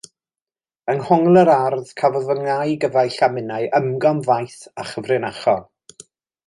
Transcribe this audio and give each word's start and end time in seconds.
Yng 0.93 1.03
nghongl 1.09 1.37
yr 1.41 1.51
ardd 1.57 1.91
cafodd 2.01 2.25
fy 2.31 2.37
nau 2.39 2.73
gyfaill 2.85 3.21
a 3.27 3.31
minnau 3.35 3.69
ymgom 3.81 4.25
faith 4.31 4.59
a 4.85 4.91
chyfrinachol. 4.93 5.67